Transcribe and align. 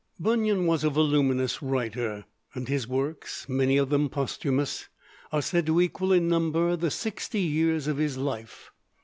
]Bunyan 0.19 0.65
was 0.65 0.83
a 0.83 0.89
voluminous 0.89 1.61
writer, 1.61 2.25
and 2.55 2.67
his 2.67 2.87
works, 2.87 3.47
many 3.47 3.77
of 3.77 3.91
them 3.91 4.09
posthumous, 4.09 4.87
are 5.31 5.43
said 5.43 5.67
to 5.67 5.79
equal 5.79 6.11
in 6.11 6.27
number 6.27 6.75
the 6.75 6.89
sixty 6.89 7.41
years 7.41 7.85
of 7.85 7.97
his 7.97 8.17
life. 8.17 8.71